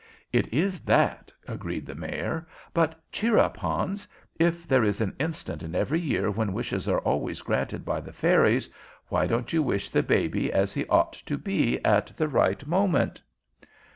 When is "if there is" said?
4.39-4.99